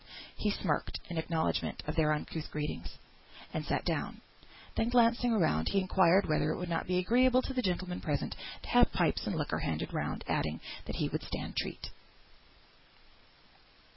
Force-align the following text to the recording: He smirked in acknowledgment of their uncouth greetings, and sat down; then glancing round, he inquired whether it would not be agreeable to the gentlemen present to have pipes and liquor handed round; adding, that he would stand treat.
He 0.35 0.49
smirked 0.49 0.99
in 1.11 1.19
acknowledgment 1.19 1.83
of 1.85 1.95
their 1.95 2.11
uncouth 2.11 2.49
greetings, 2.49 2.97
and 3.53 3.63
sat 3.63 3.85
down; 3.85 4.21
then 4.75 4.89
glancing 4.89 5.31
round, 5.31 5.69
he 5.69 5.79
inquired 5.79 6.27
whether 6.27 6.49
it 6.49 6.57
would 6.57 6.69
not 6.69 6.87
be 6.87 6.97
agreeable 6.97 7.43
to 7.43 7.53
the 7.53 7.61
gentlemen 7.61 8.01
present 8.01 8.35
to 8.63 8.69
have 8.69 8.91
pipes 8.91 9.27
and 9.27 9.35
liquor 9.35 9.59
handed 9.59 9.93
round; 9.93 10.23
adding, 10.27 10.59
that 10.87 10.95
he 10.95 11.07
would 11.09 11.21
stand 11.21 11.55
treat. 11.55 11.91